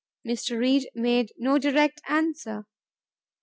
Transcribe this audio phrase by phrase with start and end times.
[0.27, 0.57] Mr.
[0.57, 2.65] Reed made no direct answer.